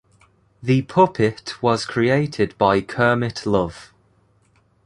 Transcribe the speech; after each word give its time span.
The 0.63 0.81
puppet 0.81 1.61
was 1.61 1.85
created 1.85 2.57
by 2.57 2.81
Kermit 2.81 3.45
Love. 3.45 3.93